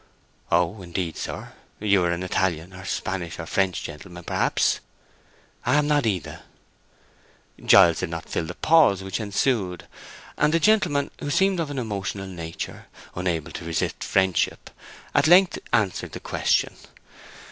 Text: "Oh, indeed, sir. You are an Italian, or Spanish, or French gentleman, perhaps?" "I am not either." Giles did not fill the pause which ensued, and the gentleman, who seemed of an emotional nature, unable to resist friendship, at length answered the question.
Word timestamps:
"Oh, 0.51 0.81
indeed, 0.81 1.15
sir. 1.15 1.53
You 1.79 2.03
are 2.03 2.09
an 2.11 2.23
Italian, 2.23 2.73
or 2.73 2.85
Spanish, 2.85 3.37
or 3.37 3.45
French 3.45 3.83
gentleman, 3.83 4.23
perhaps?" 4.23 4.79
"I 5.63 5.75
am 5.75 5.85
not 5.87 6.07
either." 6.07 6.41
Giles 7.63 7.99
did 7.99 8.09
not 8.09 8.27
fill 8.27 8.45
the 8.45 8.55
pause 8.55 9.03
which 9.03 9.19
ensued, 9.19 9.85
and 10.37 10.55
the 10.55 10.59
gentleman, 10.59 11.11
who 11.19 11.29
seemed 11.29 11.59
of 11.59 11.69
an 11.69 11.77
emotional 11.77 12.25
nature, 12.25 12.87
unable 13.13 13.51
to 13.51 13.63
resist 13.65 14.03
friendship, 14.03 14.71
at 15.13 15.27
length 15.27 15.59
answered 15.71 16.13
the 16.13 16.19
question. 16.19 16.75